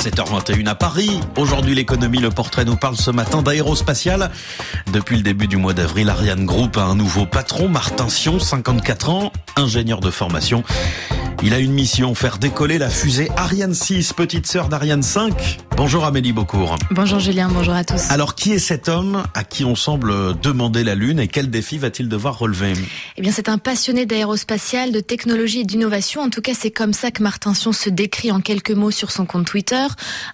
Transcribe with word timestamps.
7h21 0.00 0.66
à 0.66 0.74
Paris. 0.74 1.20
Aujourd'hui, 1.36 1.74
l'économie, 1.74 2.20
le 2.20 2.30
portrait 2.30 2.64
nous 2.64 2.76
parle 2.76 2.96
ce 2.96 3.10
matin 3.10 3.42
d'aérospatial. 3.42 4.30
Depuis 4.94 5.16
le 5.16 5.22
début 5.22 5.46
du 5.46 5.58
mois 5.58 5.74
d'avril, 5.74 6.08
Ariane 6.08 6.46
Group 6.46 6.78
a 6.78 6.84
un 6.84 6.94
nouveau 6.94 7.26
patron, 7.26 7.68
Martin 7.68 8.08
Sion, 8.08 8.38
54 8.38 9.10
ans, 9.10 9.30
ingénieur 9.56 10.00
de 10.00 10.10
formation. 10.10 10.64
Il 11.42 11.54
a 11.54 11.58
une 11.58 11.72
mission, 11.72 12.14
faire 12.14 12.36
décoller 12.36 12.76
la 12.76 12.90
fusée 12.90 13.30
Ariane 13.34 13.72
6, 13.72 14.12
petite 14.12 14.46
sœur 14.46 14.68
d'Ariane 14.68 15.02
5. 15.02 15.58
Bonjour 15.74 16.04
Amélie 16.04 16.34
Beaucourt. 16.34 16.76
Bonjour 16.90 17.18
Julien, 17.18 17.48
bonjour 17.50 17.72
à 17.72 17.82
tous. 17.82 18.10
Alors 18.10 18.34
qui 18.34 18.52
est 18.52 18.58
cet 18.58 18.90
homme 18.90 19.22
à 19.32 19.42
qui 19.42 19.64
on 19.64 19.74
semble 19.74 20.38
demander 20.40 20.84
la 20.84 20.94
Lune 20.94 21.18
et 21.18 21.28
quel 21.28 21.48
défi 21.48 21.78
va-t-il 21.78 22.10
devoir 22.10 22.38
relever? 22.38 22.74
Eh 23.16 23.22
bien 23.22 23.32
c'est 23.32 23.48
un 23.48 23.56
passionné 23.56 24.04
d'aérospatial, 24.04 24.92
de 24.92 25.00
technologie 25.00 25.60
et 25.60 25.64
d'innovation. 25.64 26.20
En 26.20 26.28
tout 26.28 26.42
cas 26.42 26.52
c'est 26.54 26.70
comme 26.70 26.92
ça 26.92 27.10
que 27.10 27.22
Martin 27.22 27.54
Sion 27.54 27.72
se 27.72 27.88
décrit 27.88 28.30
en 28.30 28.42
quelques 28.42 28.72
mots 28.72 28.90
sur 28.90 29.10
son 29.10 29.24
compte 29.24 29.46
Twitter. 29.46 29.86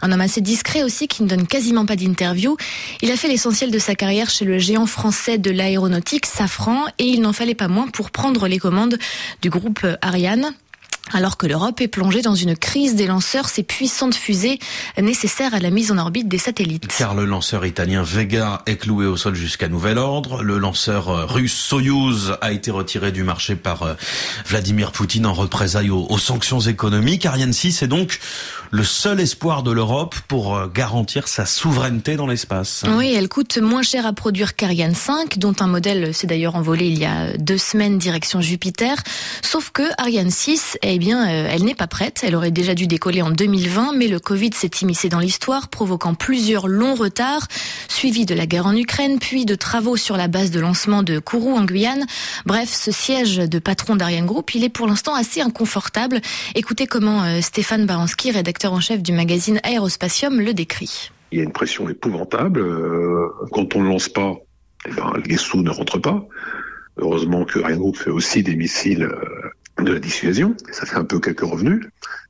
Un 0.03 0.11
homme 0.11 0.21
assez 0.21 0.41
discret 0.41 0.83
aussi 0.83 1.07
qui 1.07 1.23
ne 1.23 1.29
donne 1.29 1.47
quasiment 1.47 1.87
pas 1.87 1.95
d'interview. 1.95 2.57
Il 3.01 3.13
a 3.13 3.17
fait 3.17 3.29
l'essentiel 3.29 3.71
de 3.71 3.79
sa 3.79 3.95
carrière 3.95 4.29
chez 4.29 4.45
le 4.45 4.59
géant 4.59 4.87
français 4.87 5.39
de 5.39 5.53
l'aéronautique, 5.53 6.27
Safran, 6.27 6.87
et 6.99 7.05
il 7.05 7.21
n'en 7.21 7.33
fallait 7.33 7.55
pas 7.55 7.69
moins 7.69 7.87
pour 7.87 8.11
prendre 8.11 8.49
les 8.49 8.59
commandes 8.59 8.99
du 9.41 9.51
groupe 9.51 9.87
Ariane. 10.03 10.53
Alors 11.13 11.37
que 11.37 11.47
l'Europe 11.47 11.81
est 11.81 11.89
plongée 11.89 12.21
dans 12.21 12.35
une 12.35 12.57
crise 12.57 12.97
des 12.97 13.07
lanceurs, 13.07 13.49
ces 13.49 13.63
puissantes 13.63 14.17
fusées 14.17 14.59
nécessaires 15.01 15.55
à 15.55 15.61
la 15.61 15.71
mise 15.71 15.93
en 15.93 15.99
orbite 15.99 16.27
des 16.27 16.39
satellites. 16.39 16.89
Car 16.89 17.15
le 17.15 17.25
lanceur 17.25 17.65
italien 17.65 18.03
Vega 18.03 18.63
est 18.67 18.77
cloué 18.77 19.07
au 19.07 19.17
sol 19.17 19.37
jusqu'à 19.37 19.69
nouvel 19.69 19.99
ordre. 19.99 20.43
Le 20.43 20.59
lanceur 20.59 21.09
euh, 21.09 21.25
russe 21.25 21.55
Soyuz 21.55 22.37
a 22.41 22.51
été 22.51 22.73
retiré 22.73 23.13
du 23.13 23.23
marché 23.23 23.55
par 23.55 23.85
euh, 23.85 23.95
Vladimir 24.47 24.91
Poutine 24.91 25.27
en 25.27 25.33
représailles 25.33 25.91
aux, 25.91 26.19
sanctions 26.19 26.61
économiques. 26.61 27.25
Ariane 27.25 27.53
6 27.53 27.83
est 27.83 27.89
donc 27.89 28.19
le 28.73 28.83
seul 28.83 29.21
espoir 29.21 29.63
de 29.63 29.71
l'Europe 29.71 30.17
pour 30.27 30.57
euh, 30.57 30.67
garantir 30.67 31.29
sa 31.29 31.47
souveraineté 31.47 32.17
dans 32.17 32.27
l'espace. 32.27 32.85
Oui, 32.97 33.15
elle 33.17 33.29
coûte 33.29 33.59
moins 33.59 33.83
cher 33.83 34.07
à 34.07 34.13
produire 34.13 34.57
qu'Ariane 34.57 34.95
5, 34.95 35.39
dont 35.39 35.55
un 35.61 35.69
modèle 35.69 36.13
s'est 36.13 36.27
d'ailleurs 36.27 36.57
envolé 36.57 36.87
il 36.87 36.99
y 36.99 37.05
a 37.05 37.37
deux 37.39 37.59
semaines 37.59 37.97
direction 37.97 38.41
Jupiter. 38.41 38.97
Sauf 39.43 39.71
que 39.71 39.85
Ariane 39.99 40.31
6 40.31 40.79
est 40.83 40.96
eh 40.97 40.99
bien, 40.99 41.29
euh, 41.29 41.51
elle 41.53 41.65
n'est 41.65 41.75
pas 41.75 41.89
prête. 41.89 42.23
Elle 42.27 42.35
aurait 42.35 42.51
déjà 42.51 42.75
dû 42.75 42.87
décoller 42.87 43.21
en 43.21 43.31
2020, 43.31 43.93
mais 43.95 44.09
le 44.09 44.19
Covid 44.19 44.53
s'est 44.55 44.71
immiscé 44.81 45.11
dans 45.11 45.19
l'histoire, 45.19 45.69
provoquant 45.69 46.15
plusieurs 46.15 46.69
longs 46.69 46.95
retards, 46.95 47.49
suivis 47.87 48.25
de 48.25 48.35
la 48.35 48.47
guerre 48.47 48.65
en 48.65 48.75
Ukraine, 48.75 49.19
puis 49.19 49.45
de 49.45 49.55
travaux 49.55 49.99
sur 49.99 50.17
la 50.17 50.27
base 50.27 50.51
de 50.51 50.59
lancement 50.59 51.03
de 51.03 51.19
Kourou 51.19 51.55
en 51.55 51.67
Guyane. 51.67 52.07
Bref, 52.47 52.71
ce 52.71 52.93
siège 52.93 53.37
de 53.37 53.59
patron 53.59 53.95
d'Ariane 53.95 54.25
Group, 54.25 54.55
il 54.55 54.65
est 54.65 54.71
pour 54.71 54.87
l'instant 54.87 55.15
assez 55.15 55.43
inconfortable. 55.43 56.23
Écoutez 56.55 56.87
comment 56.87 57.25
euh, 57.25 57.43
Stéphane 57.43 57.85
Baranski, 57.85 58.31
rédacteur 58.31 58.73
en 58.73 58.81
chef 58.81 59.03
du 59.03 59.13
magazine 59.13 59.61
Aérospatium, 59.65 60.41
le 60.41 60.55
décrit. 60.55 61.11
Il 61.31 61.39
y 61.39 61.41
a 61.43 61.45
une 61.45 61.53
pression 61.53 61.91
épouvantable. 61.91 62.61
Euh, 62.61 63.29
quand 63.53 63.77
on 63.77 63.83
ne 63.83 63.89
lance 63.89 64.09
pas, 64.09 64.33
eh 64.89 64.93
ben, 64.93 65.13
les 65.27 65.37
sous 65.37 65.61
ne 65.61 65.69
rentrent 65.69 66.01
pas. 66.01 66.27
Heureusement 66.97 67.45
que 67.45 67.59
Ariane 67.59 67.81
Group 67.81 67.99
fait 67.99 68.09
aussi 68.09 68.43
des 68.43 68.57
missiles 68.57 69.07
de 69.87 69.95
la 69.95 70.01
dissuasion. 70.01 70.55
Ça 70.71 70.85
fait 70.85 70.97
un 70.97 71.05
peu 71.05 71.19
quelques 71.19 71.41
revenus. 71.41 71.87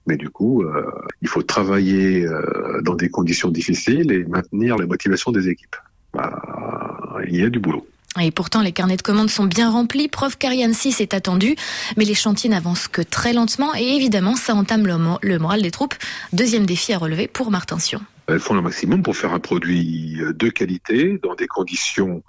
Mais 0.07 0.17
du 0.17 0.31
coup, 0.31 0.63
euh, 0.63 0.85
il 1.23 1.29
faut 1.29 1.43
travailler 1.43 2.25
euh, 2.25 2.81
dans 2.83 2.95
des 2.95 3.09
conditions 3.09 3.51
difficiles 3.51 4.13
et 4.13 4.25
maintenir 4.25 4.77
la 4.77 4.87
motivation 4.87 5.33
des 5.33 5.49
équipes. 5.49 5.77
Bah, 6.13 7.19
il 7.27 7.37
y 7.37 7.43
a 7.43 7.51
du 7.51 7.59
boulot. 7.59 7.87
Et 8.21 8.31
pourtant, 8.31 8.63
les 8.63 8.73
carnets 8.73 8.97
de 8.97 9.03
commandes 9.03 9.29
sont 9.29 9.45
bien 9.45 9.71
remplis. 9.71 10.09
Preuve 10.09 10.39
qu'Ariane 10.39 10.73
6 10.73 11.01
est 11.01 11.13
attendu. 11.13 11.57
Mais 11.97 12.05
les 12.05 12.15
chantiers 12.15 12.49
n'avancent 12.49 12.89
que 12.89 13.03
très 13.03 13.33
lentement. 13.33 13.75
Et 13.75 13.97
évidemment, 13.97 14.37
ça 14.37 14.55
entame 14.55 14.87
le, 14.87 15.39
moral 15.39 15.61
des 15.61 15.71
troupes. 15.71 15.95
Deuxième 16.33 16.67
défi 16.67 16.93
à 16.93 16.99
relever 16.99 17.27
pour 17.27 17.51
Martin 17.51 17.79
Sion. 17.79 18.01
Elles 18.29 18.41
font 18.41 18.55
le 18.55 18.63
maximum 18.63 19.03
pour 19.03 19.17
faire 19.17 19.33
un 19.33 19.39
produit 19.39 20.19
de 20.35 20.49
qualité 20.49 21.19
dans 21.23 21.35
des 21.35 21.47
conditions 21.47 22.23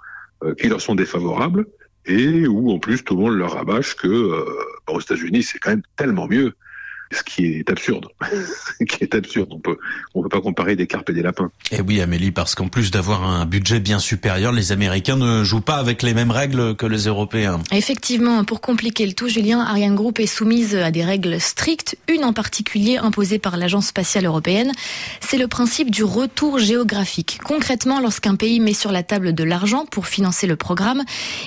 euh, 0.44 0.54
qui 0.54 0.68
leur 0.68 0.80
sont 0.80 0.94
défavorables 0.94 1.66
et 2.08 2.46
où 2.46 2.70
en 2.70 2.78
plus 2.78 3.04
tout 3.04 3.14
le 3.16 3.22
monde 3.22 3.36
leur 3.36 3.52
rabâche 3.52 3.94
que 3.94 4.08
euh, 4.08 4.44
aux 4.88 5.00
États-Unis 5.00 5.42
c'est 5.42 5.58
quand 5.58 5.70
même 5.70 5.82
tellement 5.96 6.26
mieux 6.26 6.54
ce 7.10 7.22
qui 7.22 7.46
est 7.46 7.70
absurde. 7.70 8.06
ce 8.78 8.84
qui 8.84 9.04
est 9.04 9.14
absurde. 9.14 9.48
On 9.52 9.58
peut, 9.58 9.78
on 10.14 10.22
peut 10.22 10.28
pas 10.28 10.40
comparer 10.40 10.76
des 10.76 10.86
carpes 10.86 11.10
et 11.10 11.12
des 11.12 11.22
lapins. 11.22 11.50
Et 11.70 11.76
eh 11.78 11.80
oui, 11.80 12.00
Amélie, 12.00 12.30
parce 12.30 12.54
qu'en 12.54 12.68
plus 12.68 12.90
d'avoir 12.90 13.24
un 13.24 13.46
budget 13.46 13.80
bien 13.80 13.98
supérieur, 13.98 14.52
les 14.52 14.72
Américains 14.72 15.16
ne 15.16 15.44
jouent 15.44 15.60
pas 15.60 15.76
avec 15.76 16.02
les 16.02 16.14
mêmes 16.14 16.30
règles 16.30 16.76
que 16.76 16.86
les 16.86 17.06
Européens. 17.06 17.60
Effectivement, 17.72 18.44
pour 18.44 18.60
compliquer 18.60 19.06
le 19.06 19.12
tout, 19.12 19.28
Julien, 19.28 19.60
Ariane 19.60 19.94
Group 19.94 20.20
est 20.20 20.26
soumise 20.26 20.74
à 20.76 20.90
des 20.90 21.04
règles 21.04 21.40
strictes, 21.40 21.96
une 22.08 22.24
en 22.24 22.32
particulier 22.32 22.98
imposée 22.98 23.38
par 23.38 23.56
l'Agence 23.56 23.86
spatiale 23.88 24.26
européenne. 24.26 24.72
C'est 25.20 25.38
le 25.38 25.48
principe 25.48 25.90
du 25.90 26.04
retour 26.04 26.58
géographique. 26.58 27.38
Concrètement, 27.44 28.00
lorsqu'un 28.00 28.36
pays 28.36 28.60
met 28.60 28.74
sur 28.74 28.92
la 28.92 29.02
table 29.02 29.34
de 29.34 29.44
l'argent 29.44 29.86
pour 29.86 30.06
financer 30.06 30.46
le 30.46 30.56
programme, 30.56 31.02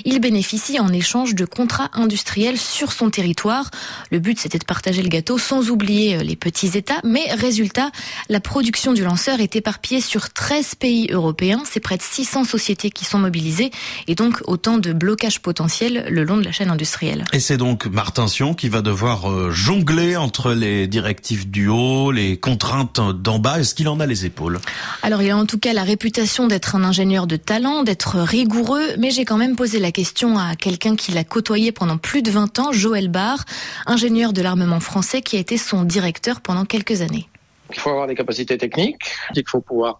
il 0.06 0.20
bénéficie 0.20 0.80
en 0.80 0.90
échange 0.90 1.36
de 1.36 1.46
contrats 1.46 1.90
industriels 1.94 2.58
sur 2.58 2.92
son 2.92 3.10
territoire. 3.10 3.70
Le 4.12 4.20
but, 4.20 4.40
c'était 4.40 4.60
de 4.60 4.66
partager 4.66 5.02
le 5.02 5.10
gâteau 5.10 5.38
sans 5.52 5.70
oublier 5.70 6.16
euh, 6.16 6.24
les 6.24 6.38
petits 6.38 6.78
États. 6.78 7.02
Mais 7.04 7.30
résultat, 7.34 7.92
la 8.30 8.40
production 8.40 8.94
du 8.94 9.04
lanceur 9.04 9.42
est 9.42 9.58
éparpillée 9.58 10.00
sur 10.00 10.30
13 10.30 10.76
pays 10.76 11.10
européens. 11.12 11.64
C'est 11.70 11.82
près 11.82 11.98
de 11.98 12.02
600 12.02 12.46
sociétés 12.46 12.90
qui 12.90 13.04
sont 13.04 13.20
mobilisées 13.20 13.70
et 14.08 14.16
donc 14.16 14.40
autant 14.46 14.78
de 14.78 14.94
blocages 14.94 15.42
potentiels 15.42 16.06
le 16.10 16.24
long 16.24 16.38
de 16.38 16.46
la 16.46 16.54
chaîne 16.54 16.70
industrielle. 16.70 17.26
Et 17.34 17.42
c'est 17.42 17.58
donc 17.58 17.86
Martin 17.88 18.30
Sion 18.30 18.54
qui 18.54 18.70
va 18.70 18.82
devoir 18.82 19.30
euh, 19.30 19.52
jongler 19.52 20.16
entre 20.16 20.54
les 20.54 20.88
directives 20.88 21.52
du 21.52 21.68
haut, 21.68 22.14
les 22.14 22.38
contraintes 22.38 23.02
d'en 23.22 23.40
bas. 23.40 23.60
Est-ce 23.60 23.76
qu'il 23.76 23.90
en 23.90 24.00
a 24.00 24.06
les 24.06 24.26
épaules? 24.26 24.58
Alors 25.02 25.22
il 25.22 25.32
a 25.32 25.36
en 25.36 25.46
tout 25.46 25.60
cas 25.60 25.74
la 25.74 25.84
réputation 25.84 26.48
d'être 26.48 26.78
un 26.78 26.86
ingénieur 26.86 27.28
de 27.28 27.36
talent, 27.36 27.84
d'être 27.84 28.20
rigoureux, 28.20 28.88
mais 28.98 29.12
j'ai 29.12 29.26
quand 29.26 29.38
même 29.38 29.58
posé 29.58 29.80
la 29.80 29.92
question 29.92 30.38
à 30.38 30.56
quelqu'un 30.56 30.96
qui 30.96 31.12
l'a 31.12 31.26
côtoyé 31.26 31.74
pendant 31.74 31.98
plus 31.98 32.22
de 32.22 32.32
20 32.32 32.60
ans, 32.60 32.72
Joël 32.72 33.10
Barr, 33.10 33.44
ingénieur 33.86 34.32
de 34.32 34.42
l'armement 34.42 34.80
français 34.80 35.22
qui 35.22 35.36
a 35.36 35.41
son 35.58 35.84
directeur 35.84 36.42
pendant 36.42 36.66
quelques 36.66 37.02
années. 37.02 37.28
Il 37.74 37.80
faut 37.80 37.90
avoir 37.90 38.08
des 38.08 38.16
capacités 38.16 38.58
techniques, 38.58 39.04
il 39.36 39.44
faut 39.48 39.62
pouvoir 39.62 40.00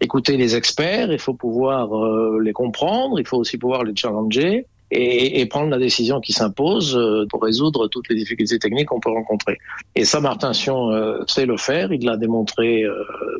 écouter 0.00 0.36
les 0.36 0.56
experts, 0.56 1.12
il 1.12 1.18
faut 1.18 1.34
pouvoir 1.34 1.96
euh, 1.96 2.40
les 2.42 2.52
comprendre, 2.52 3.18
il 3.18 3.26
faut 3.26 3.38
aussi 3.38 3.56
pouvoir 3.56 3.84
les 3.84 3.94
challenger 3.96 4.66
et, 4.92 5.46
prendre 5.46 5.70
la 5.70 5.78
décision 5.78 6.20
qui 6.20 6.32
s'impose 6.32 6.96
euh, 6.96 7.26
pour 7.28 7.42
résoudre 7.42 7.88
toutes 7.88 8.08
les 8.08 8.14
difficultés 8.14 8.58
techniques 8.58 8.88
qu'on 8.88 9.00
peut 9.00 9.10
rencontrer. 9.10 9.58
Et 9.94 10.04
ça, 10.04 10.20
Martin 10.20 10.52
Sion 10.52 10.90
euh, 10.90 11.18
sait 11.26 11.46
le 11.46 11.56
faire, 11.56 11.92
il 11.92 12.04
l'a 12.04 12.16
démontré 12.16 12.82
euh, 12.82 12.94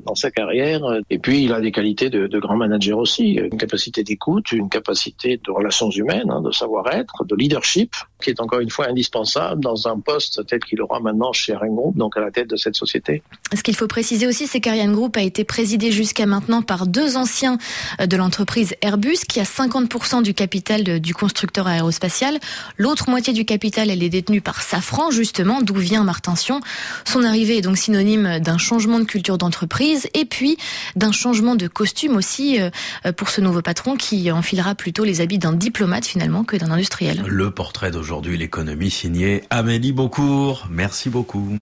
dans 0.07 0.15
sa 0.15 0.31
carrière, 0.31 0.83
et 1.11 1.19
puis 1.19 1.45
il 1.45 1.53
a 1.53 1.61
des 1.61 1.73
qualités 1.73 2.11
de, 2.11 2.39
grand 2.39 2.57
manager 2.57 2.99
aussi, 2.99 3.35
une 3.35 3.57
capacité 3.57 4.03
d'écoute, 4.03 4.53
une 4.53 4.69
capacité 4.69 5.41
de 5.43 5.51
relations 5.51 5.91
humaines, 5.91 6.31
hein, 6.31 6.41
de 6.41 6.51
savoir-être, 6.51 7.25
de 7.25 7.37
leadership, 7.37 7.95
qui 8.23 8.31
est 8.31 8.41
encore 8.41 8.61
une 8.61 8.71
fois 8.71 8.89
indispensable 8.89 9.63
dans 9.63 9.87
un 9.87 10.01
poste 10.01 10.45
tel 10.47 10.61
qu'il 10.61 10.81
aura 10.81 11.01
maintenant 11.01 11.33
chez 11.33 11.53
Ariane 11.53 11.75
Group, 11.75 11.97
donc 11.97 12.17
à 12.17 12.21
la 12.21 12.31
tête 12.31 12.49
de 12.49 12.57
cette 12.57 12.75
société. 12.75 13.23
Ce 13.55 13.63
qu'il 13.63 13.77
faut 13.77 13.87
préciser 13.87 14.27
aussi, 14.27 14.47
c'est 14.47 14.61
qu'Ariane 14.61 14.93
Group 14.93 15.17
a 15.17 15.23
été 15.23 15.45
présidé 15.45 15.93
jusqu'à 15.93 16.27
maintenant 16.27 16.63
par 16.63 16.87
deux 16.87 17.17
anciens 17.17 17.59
de 18.05 18.17
l'entreprise 18.17 18.75
Airbus, 18.81 19.19
qui 19.29 19.39
a 19.39 19.45
50% 19.45 20.23
du 20.23 20.34
capital 20.34 21.01
du 21.01 21.15
constructeur 21.15 21.41
aérospatial. 21.66 22.38
L'autre 22.76 23.08
moitié 23.10 23.32
du 23.32 23.44
capital, 23.44 23.91
elle 23.91 24.03
est 24.03 24.08
détenue 24.08 24.41
par 24.41 24.62
Safran, 24.62 25.10
justement, 25.10 25.62
d'où 25.62 25.75
vient 25.75 26.04
Martin 26.04 26.36
Sion. 26.36 26.60
Son 27.04 27.25
arrivée 27.25 27.58
est 27.58 27.62
donc 27.62 27.78
synonyme 27.78 28.38
d'un 28.41 28.58
changement 28.58 28.98
de 28.98 29.04
culture 29.04 29.38
d'entreprise 29.38 30.08
et 30.14 30.25
puis 30.25 30.56
d'un 30.97 31.12
changement 31.12 31.54
de 31.54 31.66
costume 31.66 32.16
aussi 32.16 32.60
euh, 32.60 33.12
pour 33.12 33.30
ce 33.30 33.41
nouveau 33.41 33.62
patron 33.62 33.97
qui 33.97 34.30
enfilera 34.30 34.75
plutôt 34.75 35.04
les 35.04 35.20
habits 35.20 35.38
d'un 35.38 35.53
diplomate 35.53 36.06
finalement 36.06 36.44
que 36.44 36.56
d'un 36.56 36.70
industriel. 36.70 37.22
Le 37.26 37.50
portrait 37.50 37.91
d'aujourd'hui, 37.91 38.36
l'économie 38.36 38.91
signé 38.91 39.44
Amélie 39.50 39.92
Beaucourt. 39.92 40.66
Merci 40.71 41.10
beaucoup. 41.10 41.56